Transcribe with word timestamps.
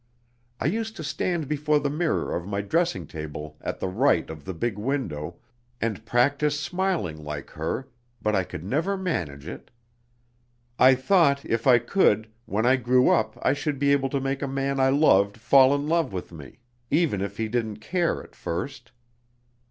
I 0.59 0.65
used 0.65 0.95
to 0.95 1.03
stand 1.03 1.47
before 1.47 1.77
the 1.79 1.87
mirror 1.91 2.35
of 2.35 2.47
my 2.47 2.61
dressing 2.61 3.05
table 3.05 3.57
at 3.61 3.79
the 3.79 3.87
right 3.87 4.31
of 4.31 4.45
the 4.45 4.53
big 4.55 4.75
window, 4.79 5.35
and 5.79 6.03
practise 6.07 6.59
smiling 6.59 7.23
like 7.23 7.51
her, 7.51 7.87
but 8.19 8.35
I 8.35 8.43
could 8.43 8.63
never 8.63 8.97
manage 8.97 9.47
it. 9.47 9.69
I 10.79 10.95
thought, 10.95 11.45
if 11.45 11.67
I 11.67 11.77
could, 11.77 12.31
when 12.47 12.65
I 12.65 12.77
grew 12.77 13.09
up 13.09 13.37
I 13.43 13.53
should 13.53 13.77
be 13.77 13.91
able 13.91 14.09
to 14.09 14.19
make 14.19 14.41
a 14.41 14.47
man 14.47 14.79
I 14.79 14.89
loved 14.89 15.37
fall 15.37 15.75
in 15.75 15.87
love 15.87 16.11
with 16.13 16.31
me, 16.31 16.57
even 16.89 17.21
if 17.21 17.37
he 17.37 17.47
didn't 17.47 17.77
care 17.77 18.23
at 18.23 18.33
first. 18.33 18.91